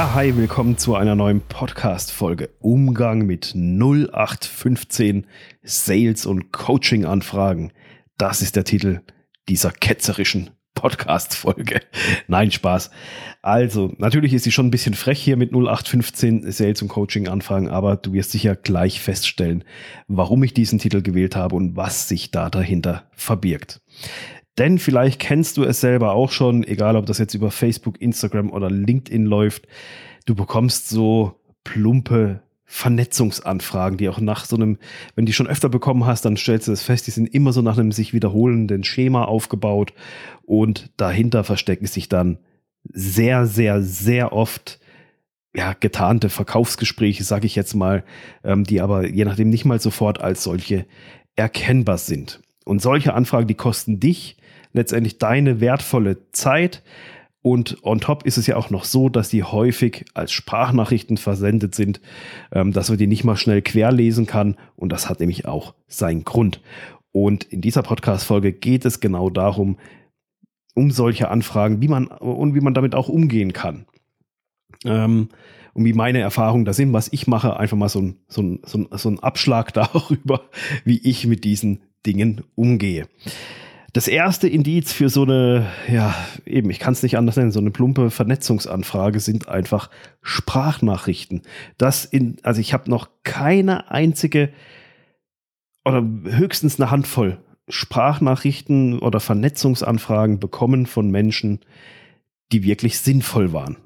[0.00, 2.48] Ja, hi, willkommen zu einer neuen Podcast-Folge.
[2.60, 5.26] Umgang mit 0815
[5.62, 7.74] Sales- und Coaching-Anfragen.
[8.16, 9.02] Das ist der Titel
[9.46, 11.82] dieser ketzerischen Podcast-Folge.
[12.28, 12.90] Nein, Spaß.
[13.42, 17.96] Also, natürlich ist sie schon ein bisschen frech hier mit 0815 Sales- und Coaching-Anfragen, aber
[17.96, 19.64] du wirst sicher gleich feststellen,
[20.08, 23.82] warum ich diesen Titel gewählt habe und was sich da dahinter verbirgt.
[24.58, 28.50] Denn vielleicht kennst du es selber auch schon, egal ob das jetzt über Facebook, Instagram
[28.50, 29.66] oder LinkedIn läuft.
[30.26, 34.78] Du bekommst so plumpe Vernetzungsanfragen, die auch nach so einem,
[35.16, 37.62] wenn die schon öfter bekommen hast, dann stellst du es fest, die sind immer so
[37.62, 39.92] nach einem sich wiederholenden Schema aufgebaut
[40.42, 42.38] und dahinter verstecken sich dann
[42.84, 44.78] sehr, sehr, sehr oft
[45.52, 48.04] ja, getarnte Verkaufsgespräche, sage ich jetzt mal,
[48.44, 50.86] ähm, die aber je nachdem nicht mal sofort als solche
[51.34, 52.40] erkennbar sind.
[52.64, 54.36] Und solche Anfragen, die kosten dich
[54.72, 56.82] letztendlich deine wertvolle Zeit.
[57.42, 61.74] Und on top ist es ja auch noch so, dass die häufig als Sprachnachrichten versendet
[61.74, 62.00] sind,
[62.52, 64.56] ähm, dass man die nicht mal schnell querlesen kann.
[64.76, 66.60] Und das hat nämlich auch seinen Grund.
[67.12, 69.78] Und in dieser Podcast-Folge geht es genau darum,
[70.74, 73.86] um solche Anfragen, wie man und wie man damit auch umgehen kann.
[74.84, 75.28] Ähm,
[75.72, 78.60] und wie meine Erfahrungen da sind, was ich mache, einfach mal so ein, so ein,
[78.64, 80.42] so ein, so ein Abschlag darüber,
[80.84, 83.08] wie ich mit diesen Dingen umgehe.
[83.92, 86.14] Das erste Indiz für so eine, ja,
[86.46, 89.90] eben, ich kann es nicht anders nennen, so eine plumpe Vernetzungsanfrage sind einfach
[90.22, 91.42] Sprachnachrichten.
[91.76, 94.50] Das in, also ich habe noch keine einzige
[95.84, 97.38] oder höchstens eine Handvoll
[97.70, 101.60] Sprachnachrichten oder Vernetzungsanfragen bekommen von Menschen,
[102.52, 103.76] die wirklich sinnvoll waren.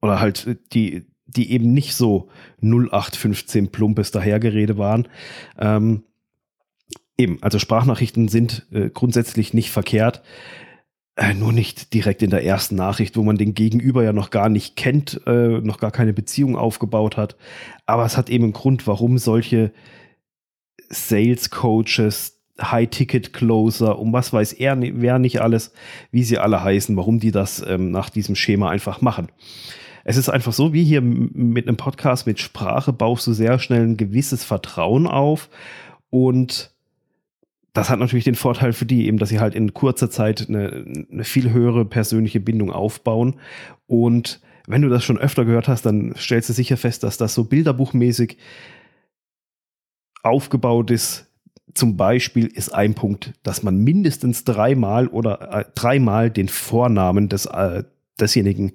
[0.00, 2.28] Oder halt, die, die eben nicht so
[2.62, 5.08] 0815 plumpes Dahergerede waren.
[5.58, 6.04] Ähm,
[7.18, 10.22] Eben, also Sprachnachrichten sind äh, grundsätzlich nicht verkehrt.
[11.16, 14.48] Äh, nur nicht direkt in der ersten Nachricht, wo man den Gegenüber ja noch gar
[14.48, 17.36] nicht kennt, äh, noch gar keine Beziehung aufgebaut hat.
[17.86, 19.72] Aber es hat eben einen Grund, warum solche
[20.90, 25.72] Sales Coaches, High-Ticket-Closer, um was weiß er, wer nicht alles,
[26.12, 29.26] wie sie alle heißen, warum die das ähm, nach diesem Schema einfach machen.
[30.04, 33.82] Es ist einfach so, wie hier mit einem Podcast mit Sprache baust du sehr schnell
[33.82, 35.50] ein gewisses Vertrauen auf
[36.10, 36.72] und
[37.78, 40.84] das hat natürlich den Vorteil für die eben, dass sie halt in kurzer Zeit eine,
[41.12, 43.36] eine viel höhere persönliche Bindung aufbauen.
[43.86, 47.34] Und wenn du das schon öfter gehört hast, dann stellst du sicher fest, dass das
[47.34, 48.36] so bilderbuchmäßig
[50.24, 51.26] aufgebaut ist.
[51.72, 57.46] Zum Beispiel ist ein Punkt, dass man mindestens dreimal oder äh, dreimal den Vornamen des,
[57.46, 57.84] äh,
[58.20, 58.72] desjenigen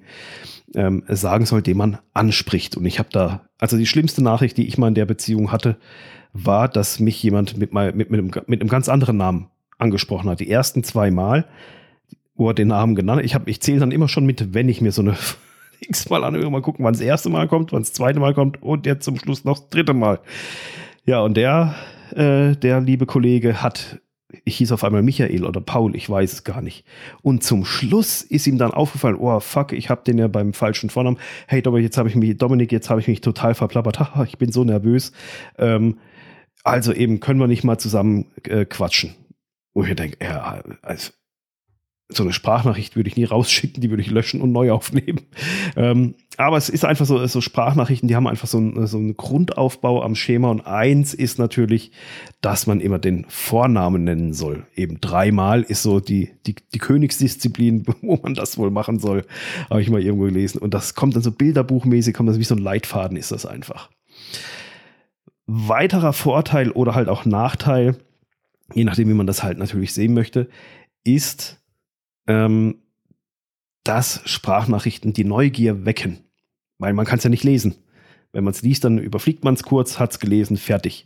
[0.74, 2.76] ähm, sagen soll, den man anspricht.
[2.78, 5.76] Und ich habe da, also die schlimmste Nachricht, die ich mal in der Beziehung hatte,
[6.34, 10.40] war, dass mich jemand mit, mit, mit, einem, mit einem ganz anderen Namen angesprochen hat.
[10.40, 11.46] Die ersten zwei Mal,
[12.34, 13.24] wo er den Namen genannt hat.
[13.24, 15.16] Ich, hab, ich zähle dann immer schon mit, wenn ich mir so eine
[15.80, 18.84] x-mal anhöre, mal gucken, wann das erste Mal kommt, wann das zweite Mal kommt und
[18.84, 20.20] jetzt zum Schluss noch das dritte Mal.
[21.06, 21.76] Ja, und der,
[22.14, 24.00] äh, der liebe Kollege hat
[24.44, 26.84] ich hieß auf einmal Michael oder Paul, ich weiß es gar nicht.
[27.22, 30.90] Und zum Schluss ist ihm dann aufgefallen, oh fuck, ich habe den ja beim falschen
[30.90, 31.18] Vornamen.
[31.46, 34.00] Hey Dominik, jetzt habe ich mich, Dominik, jetzt habe ich mich total verplappert.
[34.26, 35.12] ich bin so nervös.
[35.58, 35.98] Ähm,
[36.64, 39.14] also eben können wir nicht mal zusammen äh, quatschen.
[39.74, 41.12] Wo ich denke, ja, also,
[42.08, 45.20] so eine Sprachnachricht würde ich nie rausschicken, die würde ich löschen und neu aufnehmen.
[45.76, 49.16] Ähm, aber es ist einfach so, so Sprachnachrichten, die haben einfach so, ein, so einen
[49.16, 50.50] Grundaufbau am Schema.
[50.50, 51.90] Und eins ist natürlich,
[52.42, 54.64] dass man immer den Vornamen nennen soll.
[54.76, 59.24] Eben dreimal ist so die, die, die Königsdisziplin, wo man das wohl machen soll,
[59.68, 60.58] habe ich mal irgendwo gelesen.
[60.58, 63.90] Und das kommt dann so bilderbuchmäßig, kommt das wie so ein Leitfaden ist das einfach.
[65.46, 67.96] Weiterer Vorteil oder halt auch Nachteil,
[68.72, 70.48] je nachdem, wie man das halt natürlich sehen möchte,
[71.04, 71.60] ist,
[72.26, 72.82] ähm,
[73.84, 76.20] dass Sprachnachrichten die Neugier wecken.
[76.78, 77.76] Weil man kann es ja nicht lesen.
[78.32, 81.04] Wenn man es liest, dann überfliegt man es kurz, hat es gelesen, fertig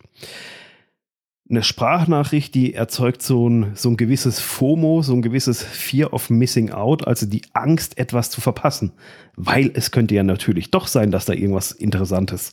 [1.50, 6.28] eine Sprachnachricht, die erzeugt so ein, so ein gewisses FOMO, so ein gewisses Fear of
[6.28, 8.92] Missing Out, also die Angst, etwas zu verpassen.
[9.36, 12.52] Weil es könnte ja natürlich doch sein, dass da irgendwas Interessantes,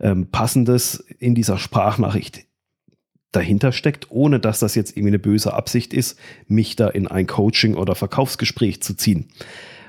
[0.00, 2.44] ähm, Passendes in dieser Sprachnachricht
[3.32, 7.26] dahinter steckt, ohne dass das jetzt irgendwie eine böse Absicht ist, mich da in ein
[7.26, 9.28] Coaching oder Verkaufsgespräch zu ziehen.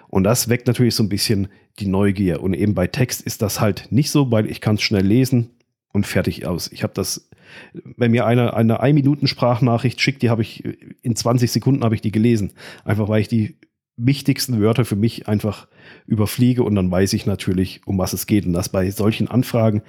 [0.07, 1.49] Und das weckt natürlich so ein bisschen
[1.79, 2.41] die Neugier.
[2.41, 5.51] Und eben bei Text ist das halt nicht so, weil ich kann es schnell lesen
[5.91, 6.71] und fertig aus.
[6.71, 7.26] Ich habe das
[7.73, 10.63] wenn mir einer eine ein Minuten Sprachnachricht schickt, die habe ich
[11.01, 12.53] in 20 Sekunden habe ich die gelesen,
[12.83, 13.55] einfach weil ich die
[13.97, 15.67] wichtigsten Wörter für mich einfach
[16.05, 18.45] überfliege und dann weiß ich natürlich, um was es geht.
[18.45, 19.81] Und das bei solchen Anfragen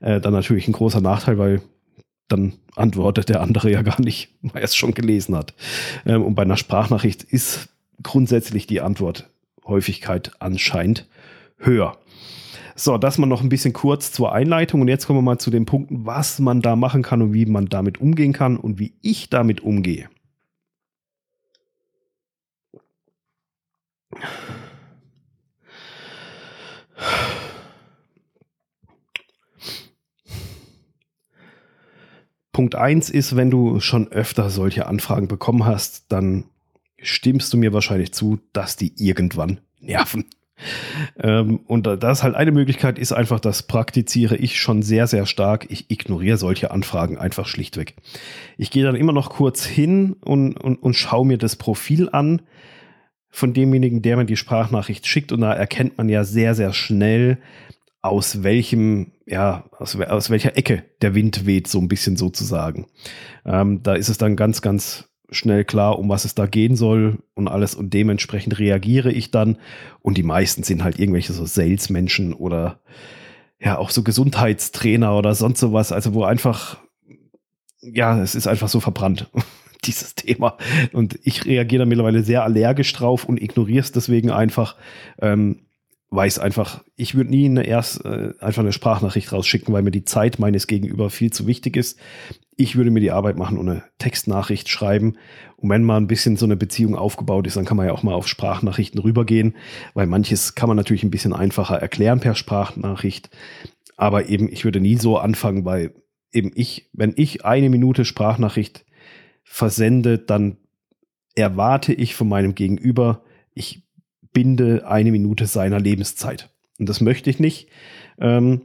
[0.00, 1.62] äh, dann natürlich ein großer Nachteil, weil
[2.28, 5.54] dann antwortet der andere ja gar nicht, weil er es schon gelesen hat.
[6.06, 7.68] Ähm, und bei einer Sprachnachricht ist
[8.02, 11.08] grundsätzlich die Antworthäufigkeit anscheinend
[11.56, 11.96] höher.
[12.76, 15.50] So, das mal noch ein bisschen kurz zur Einleitung und jetzt kommen wir mal zu
[15.50, 18.94] den Punkten, was man da machen kann und wie man damit umgehen kann und wie
[19.00, 20.08] ich damit umgehe.
[32.50, 36.44] Punkt 1 ist, wenn du schon öfter solche Anfragen bekommen hast, dann
[36.98, 40.26] stimmst du mir wahrscheinlich zu, dass die irgendwann nerven.
[41.18, 45.66] Ähm, und das halt eine Möglichkeit ist einfach, das praktiziere ich schon sehr, sehr stark.
[45.68, 47.96] Ich ignoriere solche Anfragen einfach schlichtweg.
[48.56, 52.42] Ich gehe dann immer noch kurz hin und, und, und schaue mir das Profil an
[53.30, 55.32] von demjenigen, der mir die Sprachnachricht schickt.
[55.32, 57.38] Und da erkennt man ja sehr, sehr schnell,
[58.00, 62.86] aus welchem, ja, aus, aus welcher Ecke der Wind weht, so ein bisschen sozusagen.
[63.46, 67.18] Ähm, da ist es dann ganz, ganz schnell klar, um was es da gehen soll
[67.34, 69.58] und alles und dementsprechend reagiere ich dann.
[70.00, 72.80] Und die meisten sind halt irgendwelche so Salesmenschen oder
[73.60, 76.78] ja, auch so Gesundheitstrainer oder sonst sowas, also wo einfach,
[77.80, 79.30] ja, es ist einfach so verbrannt,
[79.84, 80.58] dieses Thema.
[80.92, 84.76] Und ich reagiere da mittlerweile sehr allergisch drauf und ignoriere es deswegen einfach.
[85.20, 85.60] Ähm,
[86.10, 90.04] weiß einfach, ich würde nie eine erst äh, einfach eine Sprachnachricht rausschicken, weil mir die
[90.04, 91.98] Zeit meines Gegenüber viel zu wichtig ist.
[92.56, 95.16] Ich würde mir die Arbeit machen und eine Textnachricht schreiben.
[95.56, 98.02] Und wenn mal ein bisschen so eine Beziehung aufgebaut ist, dann kann man ja auch
[98.02, 99.56] mal auf Sprachnachrichten rübergehen,
[99.94, 103.30] weil manches kann man natürlich ein bisschen einfacher erklären per Sprachnachricht.
[103.96, 105.94] Aber eben, ich würde nie so anfangen, weil
[106.32, 108.84] eben ich, wenn ich eine Minute Sprachnachricht
[109.42, 110.58] versende, dann
[111.34, 113.22] erwarte ich von meinem Gegenüber,
[113.54, 113.82] ich
[114.32, 116.50] binde eine Minute seiner Lebenszeit.
[116.78, 117.68] Und das möchte ich nicht,
[118.18, 118.62] ähm,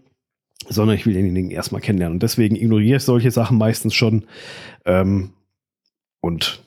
[0.67, 2.17] sondern ich will denjenigen erstmal kennenlernen.
[2.17, 4.25] Und deswegen ignoriere ich solche Sachen meistens schon.
[4.85, 5.31] Ähm,
[6.21, 6.63] und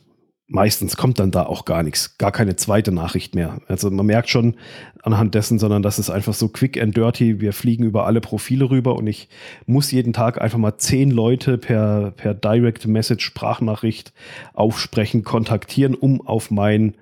[0.47, 3.61] meistens kommt dann da auch gar nichts, gar keine zweite Nachricht mehr.
[3.69, 4.56] Also man merkt schon
[5.03, 7.41] anhand dessen, sondern das ist einfach so quick and dirty.
[7.41, 9.29] Wir fliegen über alle Profile rüber und ich
[9.67, 14.12] muss jeden Tag einfach mal zehn Leute per, per Direct Message Sprachnachricht
[14.53, 16.94] aufsprechen, kontaktieren, um auf mein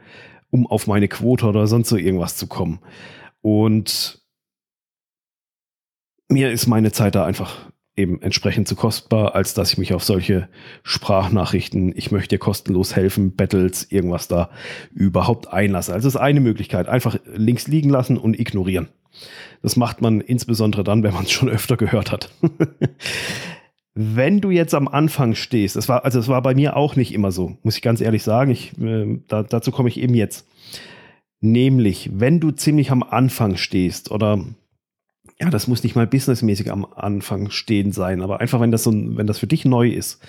[0.53, 2.81] um auf meine Quote oder sonst so irgendwas zu kommen.
[3.41, 4.20] Und
[6.31, 10.05] mir ist meine Zeit da einfach eben entsprechend zu kostbar, als dass ich mich auf
[10.05, 10.49] solche
[10.83, 14.51] Sprachnachrichten, ich möchte dir kostenlos helfen, Battles, irgendwas da
[14.95, 15.93] überhaupt einlasse.
[15.93, 18.89] Also das ist eine Möglichkeit, einfach links liegen lassen und ignorieren.
[19.61, 22.31] Das macht man insbesondere dann, wenn man es schon öfter gehört hat.
[23.93, 27.13] Wenn du jetzt am Anfang stehst, es war, also es war bei mir auch nicht
[27.13, 30.47] immer so, muss ich ganz ehrlich sagen, ich, äh, da, dazu komme ich eben jetzt.
[31.41, 34.45] Nämlich, wenn du ziemlich am Anfang stehst oder
[35.41, 38.93] ja, das muss nicht mal businessmäßig am Anfang stehen sein, aber einfach, wenn das so,
[38.93, 40.23] wenn das für dich neu ist.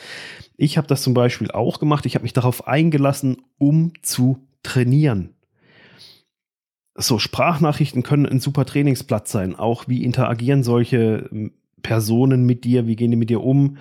[0.55, 2.05] Ich habe das zum Beispiel auch gemacht.
[2.05, 5.33] Ich habe mich darauf eingelassen, um zu trainieren.
[6.95, 9.55] So Sprachnachrichten können ein super Trainingsplatz sein.
[9.55, 11.29] Auch wie interagieren solche
[11.81, 13.77] Personen mit dir, wie gehen die mit dir um.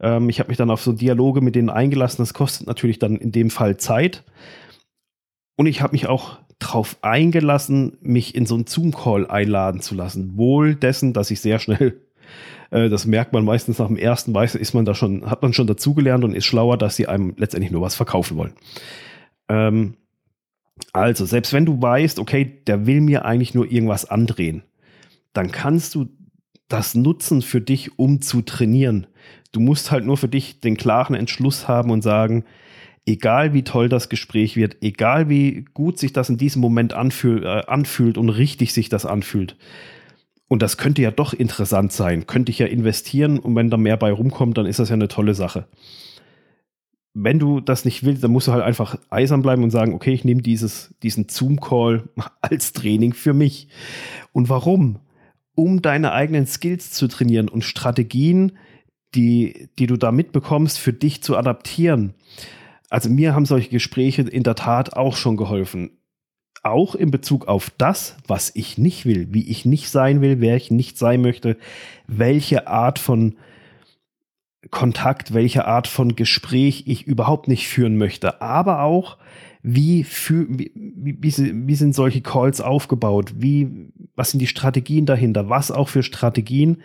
[0.00, 2.22] Ähm, ich habe mich dann auf so Dialoge mit denen eingelassen.
[2.22, 4.24] Das kostet natürlich dann in dem Fall Zeit.
[5.56, 10.36] Und ich habe mich auch darauf eingelassen, mich in so einen Zoom-Call einladen zu lassen.
[10.36, 12.00] Wohl dessen, dass ich sehr schnell,
[12.70, 15.52] äh, das merkt man meistens nach dem ersten Weiß, ist man da schon, hat man
[15.52, 18.54] schon dazugelernt und ist schlauer, dass sie einem letztendlich nur was verkaufen wollen.
[19.48, 19.96] Ähm,
[20.92, 24.62] also, selbst wenn du weißt, okay, der will mir eigentlich nur irgendwas andrehen,
[25.32, 26.08] dann kannst du
[26.68, 29.06] das nutzen für dich, um zu trainieren.
[29.52, 32.44] Du musst halt nur für dich den klaren Entschluss haben und sagen,
[33.06, 37.44] egal wie toll das Gespräch wird, egal wie gut sich das in diesem Moment anfühl,
[37.44, 39.56] äh, anfühlt und richtig sich das anfühlt.
[40.48, 43.96] Und das könnte ja doch interessant sein, könnte ich ja investieren und wenn da mehr
[43.96, 45.66] bei rumkommt, dann ist das ja eine tolle Sache.
[47.14, 50.12] Wenn du das nicht willst, dann musst du halt einfach eisern bleiben und sagen, okay,
[50.12, 52.04] ich nehme dieses, diesen Zoom-Call
[52.42, 53.68] als Training für mich.
[54.32, 55.00] Und warum?
[55.56, 58.52] um deine eigenen Skills zu trainieren und Strategien,
[59.16, 62.14] die, die du da mitbekommst, für dich zu adaptieren.
[62.90, 65.90] Also mir haben solche Gespräche in der Tat auch schon geholfen.
[66.62, 70.56] Auch in Bezug auf das, was ich nicht will, wie ich nicht sein will, wer
[70.56, 71.56] ich nicht sein möchte,
[72.06, 73.36] welche Art von
[74.70, 78.40] Kontakt, welche Art von Gespräch ich überhaupt nicht führen möchte.
[78.40, 79.18] Aber auch,
[79.62, 83.34] wie, für, wie, wie, wie, sind solche Calls aufgebaut?
[83.36, 85.48] Wie, was sind die Strategien dahinter?
[85.48, 86.82] Was auch für Strategien,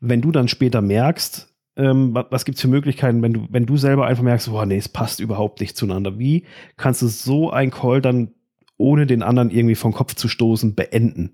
[0.00, 3.76] wenn du dann später merkst, ähm, was, gibt es für Möglichkeiten, wenn du, wenn du
[3.76, 6.18] selber einfach merkst, boah, nee, es passt überhaupt nicht zueinander.
[6.18, 6.44] Wie
[6.76, 8.30] kannst du so ein Call dann,
[8.76, 11.32] ohne den anderen irgendwie vom Kopf zu stoßen, beenden?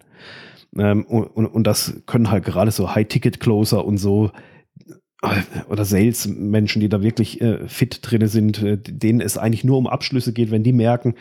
[0.76, 4.30] Ähm, und, und, und das können halt gerade so High-Ticket-Closer und so
[5.68, 9.86] oder Sales-Menschen, die da wirklich äh, fit drin sind, äh, denen es eigentlich nur um
[9.86, 11.14] Abschlüsse geht, wenn die merken,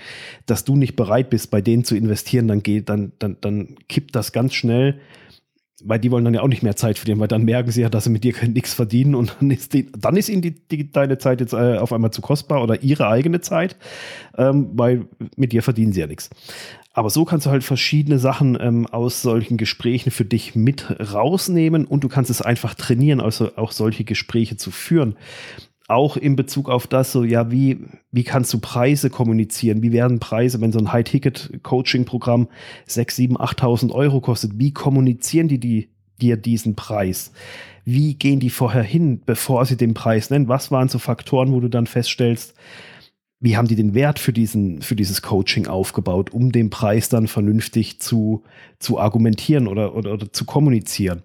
[0.45, 4.15] dass du nicht bereit bist, bei denen zu investieren, dann geht, dann, dann, dann kippt
[4.15, 5.01] das ganz schnell
[5.85, 7.89] weil die wollen dann ja auch nicht mehr Zeit verdienen, weil dann merken sie ja,
[7.89, 10.91] dass sie mit dir nichts verdienen und dann ist, die, dann ist ihnen die, die,
[10.91, 13.77] deine Zeit jetzt äh, auf einmal zu kostbar oder ihre eigene Zeit,
[14.37, 15.05] ähm, weil
[15.35, 16.29] mit dir verdienen sie ja nichts.
[16.93, 21.85] Aber so kannst du halt verschiedene Sachen ähm, aus solchen Gesprächen für dich mit rausnehmen
[21.85, 25.15] und du kannst es einfach trainieren, also auch solche Gespräche zu führen
[25.89, 27.79] auch in Bezug auf das, so, ja, wie,
[28.11, 29.81] wie kannst du Preise kommunizieren?
[29.81, 32.47] Wie werden Preise, wenn so ein High-Ticket-Coaching-Programm
[32.85, 34.59] 6, 7, 8.000 Euro kostet?
[34.59, 35.89] Wie kommunizieren die, die
[36.21, 37.31] dir diesen Preis?
[37.85, 40.47] Wie gehen die vorher hin, bevor sie den Preis nennen?
[40.47, 42.53] Was waren so Faktoren, wo du dann feststellst,
[43.39, 47.27] wie haben die den Wert für diesen, für dieses Coaching aufgebaut, um den Preis dann
[47.27, 48.43] vernünftig zu,
[48.79, 51.23] zu argumentieren oder, oder, oder zu kommunizieren?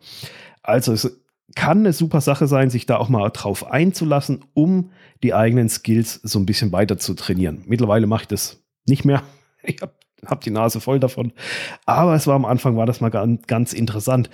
[0.63, 1.21] Also, es
[1.55, 4.91] kann eine super Sache sein, sich da auch mal drauf einzulassen, um
[5.23, 7.63] die eigenen Skills so ein bisschen weiter zu trainieren.
[7.67, 9.23] Mittlerweile mache ich das nicht mehr.
[9.67, 9.95] Ich habe
[10.27, 11.33] hab die Nase voll davon.
[11.87, 14.29] Aber es war am Anfang, war das mal ganz, interessant.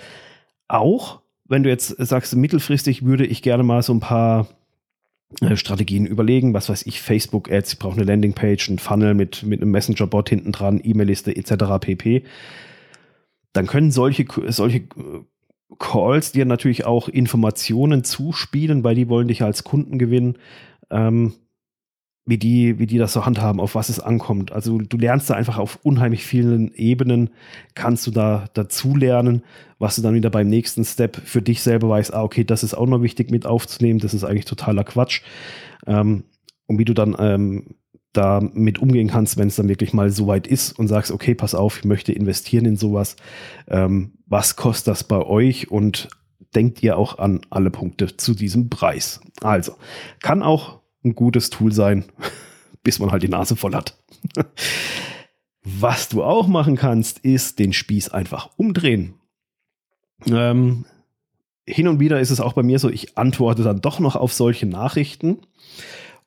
[0.67, 4.49] Auch wenn du jetzt sagst, mittelfristig würde ich gerne mal so ein paar
[5.39, 9.61] äh, Strategien überlegen, was weiß ich, Facebook-Ads, ich brauche eine Landingpage, ein Funnel mit, mit
[9.61, 11.79] einem Messenger-Bot hinten dran, E-Mail-Liste etc.
[11.79, 12.23] pp.
[13.53, 15.23] Dann können solche, solche äh,
[15.81, 20.37] Calls dir natürlich auch Informationen zuspielen, weil die wollen dich als Kunden gewinnen,
[20.91, 21.33] ähm,
[22.23, 24.51] wie, die, wie die das so handhaben, auf was es ankommt.
[24.51, 27.31] Also du lernst da einfach auf unheimlich vielen Ebenen,
[27.73, 29.41] kannst du da dazu lernen,
[29.79, 32.75] was du dann wieder beim nächsten Step für dich selber weißt, ah, okay, das ist
[32.75, 35.23] auch noch wichtig mit aufzunehmen, das ist eigentlich totaler Quatsch.
[35.87, 36.25] Ähm,
[36.67, 37.75] und wie du dann ähm,
[38.13, 41.55] damit umgehen kannst, wenn es dann wirklich mal so weit ist und sagst, okay, pass
[41.55, 43.15] auf, ich möchte investieren in sowas.
[43.67, 46.09] Ähm, was kostet das bei euch und
[46.55, 49.21] denkt ihr auch an alle Punkte zu diesem Preis?
[49.41, 49.75] Also,
[50.21, 52.05] kann auch ein gutes Tool sein,
[52.83, 53.97] bis man halt die Nase voll hat.
[55.63, 59.13] Was du auch machen kannst, ist den Spieß einfach umdrehen.
[60.25, 60.85] Ähm,
[61.67, 64.33] hin und wieder ist es auch bei mir so, ich antworte dann doch noch auf
[64.33, 65.41] solche Nachrichten.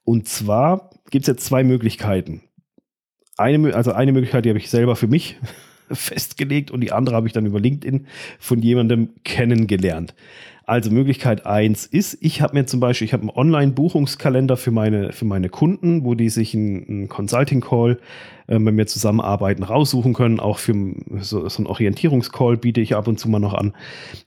[0.05, 2.43] Und zwar gibt es jetzt zwei Möglichkeiten.
[3.37, 5.39] Eine, also eine Möglichkeit, die habe ich selber für mich
[5.91, 8.07] festgelegt und die andere habe ich dann über LinkedIn
[8.39, 10.15] von jemandem kennengelernt.
[10.67, 15.13] Also Möglichkeit eins ist, ich habe mir zum Beispiel, ich habe einen Online-Buchungskalender für meine,
[15.13, 17.99] für meine Kunden, wo die sich einen, einen Consulting-Call
[18.47, 20.41] äh, bei mir zusammenarbeiten, raussuchen können.
[20.41, 20.75] Auch für
[21.21, 23.75] so, so einen Orientierungscall biete ich ab und zu mal noch an,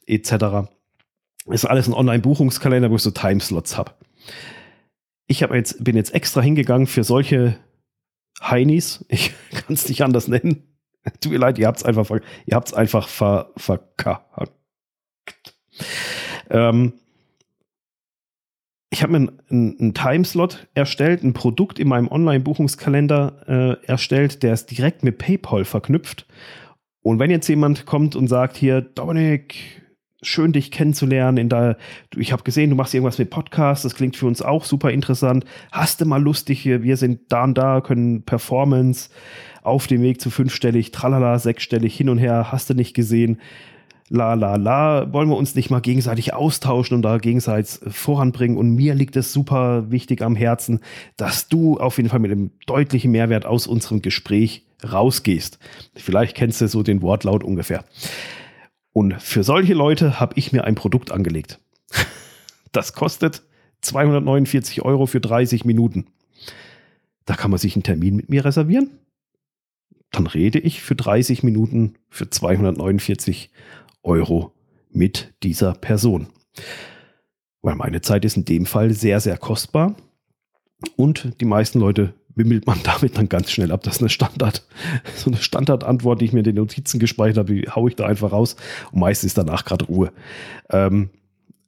[0.05, 0.69] etc.
[1.47, 3.93] Ist alles ein Online-Buchungskalender, wo ich so Timeslots habe
[5.27, 7.57] ich habe jetzt, bin jetzt extra hingegangen für solche
[8.41, 9.05] Heinis.
[9.09, 10.63] Ich kann es nicht anders nennen.
[11.21, 12.09] Tut mir leid, ihr habt es einfach,
[12.45, 14.51] ihr habt's einfach ver, verkackt.
[16.49, 16.93] Ähm,
[18.89, 24.53] ich habe mir einen, einen Timeslot erstellt, ein Produkt in meinem Online-Buchungskalender äh, erstellt, der
[24.53, 26.25] ist direkt mit PayPal verknüpft.
[27.01, 29.86] Und wenn jetzt jemand kommt und sagt hier, Dominik,
[30.21, 31.37] schön, dich kennenzulernen.
[31.37, 31.77] In der,
[32.15, 35.45] ich habe gesehen, du machst irgendwas mit Podcasts, das klingt für uns auch super interessant.
[35.71, 39.09] Hast du mal lustig, wir sind da und da, können Performance
[39.61, 43.39] auf dem Weg zu fünfstellig, tralala, sechsstellig, hin und her, hast du nicht gesehen.
[44.09, 48.55] La la la, wollen wir uns nicht mal gegenseitig austauschen und da gegenseitig voranbringen.
[48.55, 50.79] Und mir liegt es super wichtig am Herzen,
[51.17, 55.59] dass du auf jeden Fall mit einem deutlichen Mehrwert aus unserem Gespräch rausgehst.
[55.95, 57.83] Vielleicht kennst du so den Wortlaut ungefähr.
[58.97, 61.59] Und für solche Leute habe ich mir ein Produkt angelegt.
[62.71, 63.43] Das kostet
[63.81, 66.07] 249 Euro für 30 Minuten.
[67.25, 68.89] Da kann man sich einen Termin mit mir reservieren.
[70.09, 73.51] Dann rede ich für 30 Minuten für 249
[74.01, 74.51] Euro
[74.89, 76.29] mit dieser Person.
[77.61, 79.95] Weil meine Zeit ist in dem Fall sehr, sehr kostbar.
[80.95, 83.83] Und die meisten Leute wimmelt man damit dann ganz schnell ab.
[83.83, 84.65] Das ist eine Standard,
[85.15, 88.05] so eine Standardantwort, die ich mir in den Notizen gespeichert habe, die haue ich da
[88.05, 88.55] einfach raus
[88.91, 90.11] und meistens ist danach gerade Ruhe.
[90.69, 91.09] Ähm,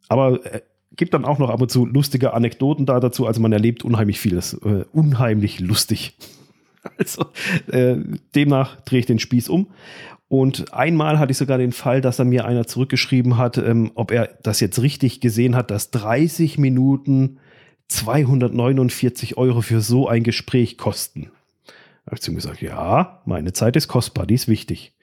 [0.07, 0.61] aber äh,
[0.95, 3.25] gibt dann auch noch ab und zu lustige Anekdoten da dazu.
[3.25, 6.15] Also man erlebt unheimlich vieles, äh, unheimlich lustig.
[6.97, 7.25] Also
[7.73, 7.97] äh,
[8.35, 9.67] demnach drehe ich den Spieß um.
[10.29, 14.11] Und einmal hatte ich sogar den Fall, dass er mir einer zurückgeschrieben hat, ähm, ob
[14.11, 17.39] er das jetzt richtig gesehen hat, dass 30 Minuten
[17.89, 21.31] 249 Euro für so ein Gespräch kosten.
[21.65, 24.93] Da habe ich zu ihm gesagt, ja, meine Zeit ist kostbar, die ist wichtig.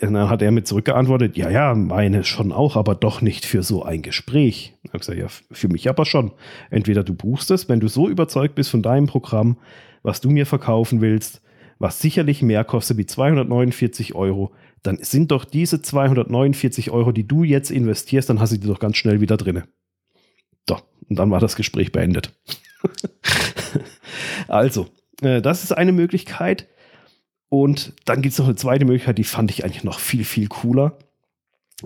[0.00, 3.62] Und dann hat er mir zurückgeantwortet, ja, ja, meine schon auch, aber doch nicht für
[3.62, 4.74] so ein Gespräch.
[4.82, 6.32] Ich habe gesagt, ja, für mich aber schon.
[6.70, 9.58] Entweder du buchst es, wenn du so überzeugt bist von deinem Programm,
[10.02, 11.40] was du mir verkaufen willst,
[11.78, 17.44] was sicherlich mehr kostet wie 249 Euro, dann sind doch diese 249 Euro, die du
[17.44, 19.64] jetzt investierst, dann hast du die doch ganz schnell wieder drinne.
[21.08, 22.32] Und dann war das Gespräch beendet.
[24.48, 24.88] also,
[25.20, 26.66] äh, das ist eine Möglichkeit.
[27.48, 30.48] Und dann gibt es noch eine zweite Möglichkeit, die fand ich eigentlich noch viel, viel
[30.48, 30.98] cooler.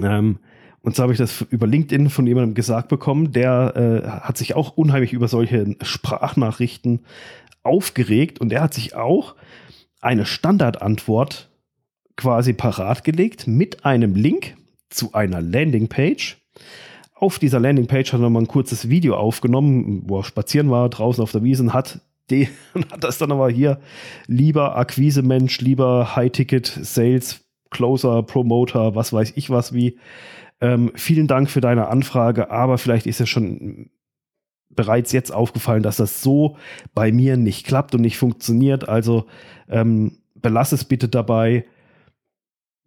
[0.00, 0.38] Ähm,
[0.82, 4.54] und zwar habe ich das über LinkedIn von jemandem gesagt bekommen, der äh, hat sich
[4.54, 7.00] auch unheimlich über solche Sprachnachrichten
[7.62, 9.34] aufgeregt und der hat sich auch
[10.00, 11.50] eine Standardantwort
[12.16, 14.56] quasi parat gelegt mit einem Link
[14.88, 16.38] zu einer Landingpage.
[17.20, 21.22] Auf dieser Landingpage hat er mal ein kurzes Video aufgenommen, wo er spazieren war, draußen
[21.22, 22.00] auf der Wiese und hat,
[22.30, 22.48] die,
[22.90, 23.78] hat das dann aber hier
[24.26, 29.98] lieber Akquise-Mensch, lieber High-Ticket, Sales, Closer, Promoter, was weiß ich was wie.
[30.62, 33.90] Ähm, vielen Dank für deine Anfrage, aber vielleicht ist ja schon
[34.70, 36.56] bereits jetzt aufgefallen, dass das so
[36.94, 38.88] bei mir nicht klappt und nicht funktioniert.
[38.88, 39.26] Also
[39.68, 41.66] ähm, belass es bitte dabei.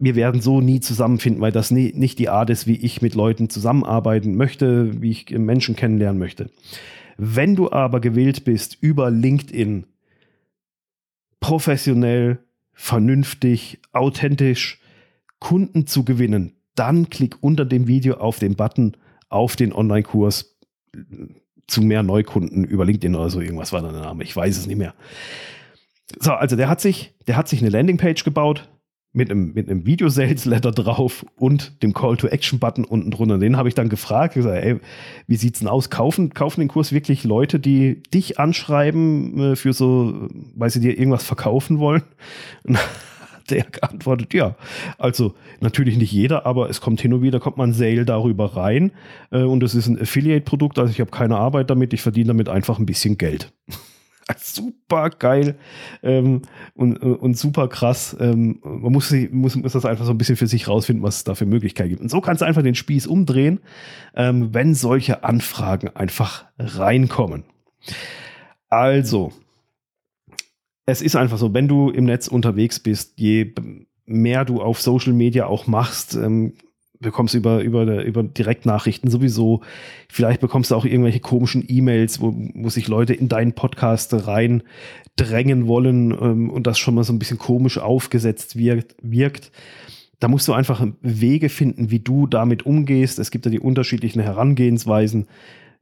[0.03, 3.15] Wir werden so nie zusammenfinden, weil das nie, nicht die Art ist, wie ich mit
[3.15, 6.49] Leuten zusammenarbeiten möchte, wie ich Menschen kennenlernen möchte.
[7.15, 9.85] Wenn du aber gewillt bist, über LinkedIn
[11.39, 12.39] professionell,
[12.73, 14.81] vernünftig, authentisch
[15.39, 18.97] Kunden zu gewinnen, dann klick unter dem Video auf den Button
[19.29, 20.57] auf den Online-Kurs
[21.67, 23.39] zu mehr Neukunden über LinkedIn oder so.
[23.39, 24.25] Irgendwas war der Name.
[24.25, 24.95] Ich weiß es nicht mehr.
[26.19, 28.67] So, also der hat sich, der hat sich eine Landingpage gebaut
[29.13, 33.37] mit einem, mit einem Video-Sales-Letter drauf und dem Call-to-Action-Button unten drunter.
[33.37, 34.79] Den habe ich dann gefragt, gesagt, ey,
[35.27, 35.91] wie sieht's denn aus?
[35.91, 40.97] Kaufen, kaufen den Kurs wirklich Leute, die dich anschreiben äh, für so, weil sie dir
[40.97, 42.01] irgendwas verkaufen wollen?
[42.63, 42.79] Und
[43.49, 44.55] der geantwortet, ja.
[44.97, 48.91] Also natürlich nicht jeder, aber es kommt hin und wieder, kommt man Sale darüber rein.
[49.31, 52.49] Äh, und es ist ein Affiliate-Produkt, also ich habe keine Arbeit damit, ich verdiene damit
[52.49, 53.53] einfach ein bisschen Geld.
[54.37, 55.55] super geil
[56.01, 56.43] ähm,
[56.75, 58.15] und, und super krass.
[58.19, 61.23] Ähm, man muss, muss, muss das einfach so ein bisschen für sich rausfinden, was es
[61.23, 62.01] da für Möglichkeiten gibt.
[62.01, 63.59] Und so kannst du einfach den Spieß umdrehen,
[64.15, 67.43] ähm, wenn solche Anfragen einfach reinkommen.
[68.69, 69.33] Also,
[70.85, 73.53] es ist einfach so, wenn du im Netz unterwegs bist, je
[74.05, 76.53] mehr du auf Social Media auch machst, ähm,
[77.03, 79.61] bekommst über, über, über Direktnachrichten sowieso.
[80.09, 84.63] Vielleicht bekommst du auch irgendwelche komischen E-Mails, wo, wo sich Leute in deinen Podcast rein
[85.15, 89.51] drängen wollen ähm, und das schon mal so ein bisschen komisch aufgesetzt wirkt, wirkt.
[90.19, 93.19] Da musst du einfach Wege finden, wie du damit umgehst.
[93.19, 95.27] Es gibt ja die unterschiedlichen Herangehensweisen.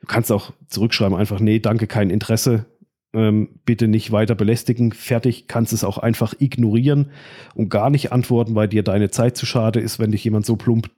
[0.01, 2.65] Du kannst auch zurückschreiben, einfach, nee, danke, kein Interesse
[3.13, 7.11] ähm, bitte nicht weiter belästigen, fertig, kannst es auch einfach ignorieren
[7.55, 10.55] und gar nicht antworten, weil dir deine Zeit zu schade ist, wenn dich jemand so
[10.55, 10.89] plump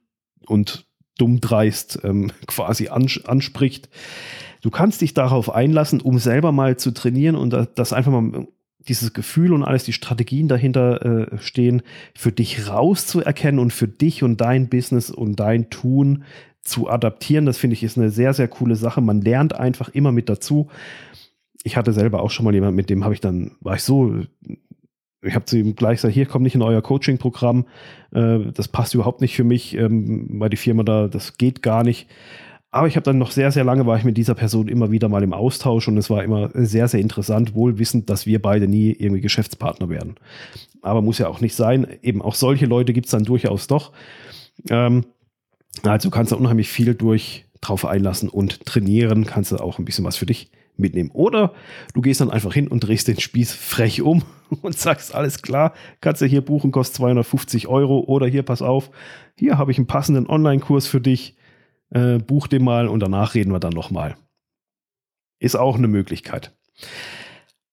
[0.46, 0.86] und
[1.18, 3.90] dumm dreist ähm, quasi ans anspricht.
[4.62, 8.48] Du kannst dich darauf einlassen, um selber mal zu trainieren und das einfach mal
[8.80, 11.84] dieses Gefühl und alles, die Strategien dahinter äh, stehen,
[12.16, 16.24] für dich rauszuerkennen und für dich und dein Business und dein Tun
[16.62, 17.46] zu adaptieren.
[17.46, 19.02] Das finde ich ist eine sehr, sehr coole Sache.
[19.02, 20.70] Man lernt einfach immer mit dazu
[21.64, 24.22] ich hatte selber auch schon mal jemanden, mit dem habe ich dann, war ich so,
[25.24, 27.66] ich habe zu ihm gleich gesagt, hier komm nicht in euer Coaching-Programm,
[28.14, 31.84] äh, das passt überhaupt nicht für mich, ähm, weil die Firma da, das geht gar
[31.84, 32.08] nicht.
[32.72, 35.08] Aber ich habe dann noch sehr, sehr lange war ich mit dieser Person immer wieder
[35.08, 38.68] mal im Austausch und es war immer sehr, sehr interessant, wohl wissend, dass wir beide
[38.68, 40.16] nie irgendwie Geschäftspartner werden.
[40.82, 41.86] Aber muss ja auch nicht sein.
[42.02, 43.92] Eben auch solche Leute gibt es dann durchaus doch.
[44.72, 45.06] Ähm,
[45.84, 50.04] also kannst du unheimlich viel durch drauf einlassen und trainieren, kannst du auch ein bisschen
[50.04, 51.12] was für dich mitnehmen.
[51.12, 51.54] Oder
[51.94, 54.24] du gehst dann einfach hin und drehst den Spieß frech um
[54.62, 58.00] und sagst, alles klar, kannst du hier buchen, kostet 250 Euro.
[58.00, 58.92] Oder hier, pass auf,
[59.38, 61.36] hier habe ich einen passenden Online-Kurs für dich.
[61.90, 64.16] Äh, buch den mal und danach reden wir dann nochmal.
[65.40, 66.52] Ist auch eine Möglichkeit.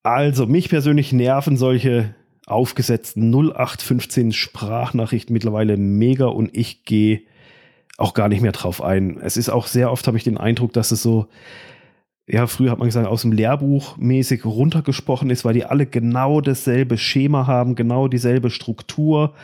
[0.03, 2.15] Also, mich persönlich nerven solche
[2.47, 7.23] aufgesetzten 0815 Sprachnachrichten mittlerweile mega und ich gehe
[7.97, 9.21] auch gar nicht mehr drauf ein.
[9.21, 11.29] Es ist auch sehr oft, habe ich den Eindruck, dass es so,
[12.33, 16.41] ja, früher hat man gesagt, aus dem Lehrbuch mäßig runtergesprochen ist, weil die alle genau
[16.41, 19.35] dasselbe Schema haben, genau dieselbe Struktur.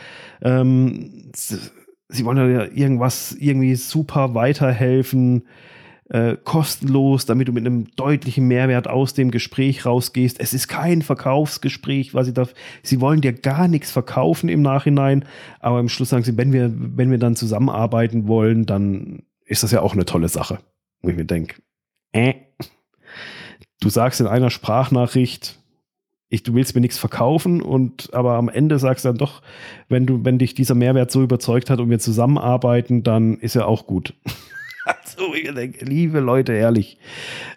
[0.41, 5.43] Ähm, sie wollen ja irgendwas irgendwie super weiterhelfen,
[6.09, 10.39] äh, kostenlos, damit du mit einem deutlichen Mehrwert aus dem Gespräch rausgehst.
[10.39, 12.47] Es ist kein Verkaufsgespräch, weil sie da,
[12.83, 15.25] sie wollen dir gar nichts verkaufen im Nachhinein,
[15.59, 19.71] aber im Schluss sagen sie, wenn wir, wenn wir dann zusammenarbeiten wollen, dann ist das
[19.71, 20.59] ja auch eine tolle Sache.
[21.01, 21.55] Wo ich mir denke,
[22.13, 22.33] äh,
[23.79, 25.59] du sagst in einer Sprachnachricht,
[26.29, 29.41] ich, du willst mir nichts verkaufen und aber am Ende sagst du dann doch,
[29.87, 33.67] wenn du, wenn dich dieser Mehrwert so überzeugt hat und wir zusammenarbeiten, dann ist er
[33.67, 34.13] auch gut.
[34.85, 36.97] also denke, liebe Leute, ehrlich.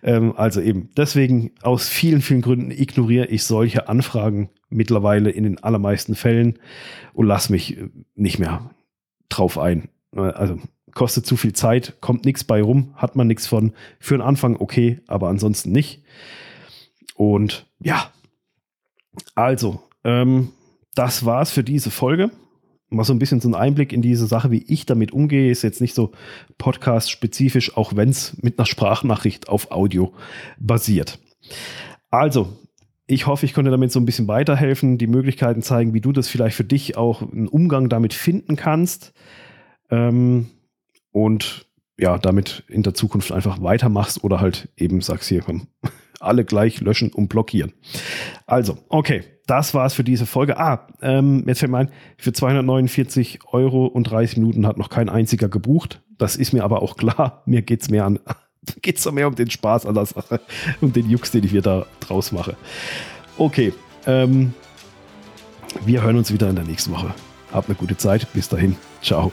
[0.03, 5.63] Ähm, also eben, deswegen aus vielen, vielen Gründen ignoriere ich solche Anfragen mittlerweile in den
[5.63, 6.59] allermeisten Fällen
[7.13, 8.71] und lass mich äh, nicht mehr
[9.29, 9.89] drauf ein.
[10.13, 10.59] Also
[10.93, 13.73] kostet zu viel Zeit, kommt nichts bei rum, hat man nichts von.
[13.99, 16.03] Für den Anfang okay, aber ansonsten nicht.
[17.15, 18.11] Und ja,
[19.35, 20.53] also, ähm,
[20.95, 22.31] das war's für diese Folge.
[22.89, 25.63] Mal so ein bisschen so ein Einblick in diese Sache, wie ich damit umgehe, ist
[25.63, 26.11] jetzt nicht so
[26.59, 30.13] podcast-spezifisch, auch wenn es mit einer Sprachnachricht auf Audio
[30.59, 31.21] basiert.
[32.11, 32.57] Also,
[33.07, 36.29] ich hoffe, ich konnte damit so ein bisschen weiterhelfen, die Möglichkeiten zeigen, wie du das
[36.29, 39.13] vielleicht für dich auch einen Umgang damit finden kannst.
[39.91, 40.49] Ähm,
[41.13, 41.67] und
[41.99, 45.67] ja, damit in der Zukunft einfach weitermachst oder halt eben sagst hier, komm,
[46.21, 47.73] alle gleich löschen und blockieren.
[48.47, 50.59] Also, okay, das war's für diese Folge.
[50.59, 55.09] Ah, ähm, jetzt fällt mir ein, für 249 Euro und 30 Minuten hat noch kein
[55.09, 56.03] einziger gebucht.
[56.19, 57.43] Das ist mir aber auch klar.
[57.47, 58.19] Mir geht's mehr an,
[58.83, 60.41] geht's mehr um den Spaß an der Sache
[60.81, 62.57] und den Jux, den ich hier da draus mache.
[63.37, 63.73] Okay,
[64.07, 64.55] ähm,
[65.85, 67.15] wir hören uns wieder in der nächsten Woche.
[67.53, 68.33] Habt eine gute Zeit.
[68.33, 68.77] Bis dahin.
[69.03, 69.33] Ciao.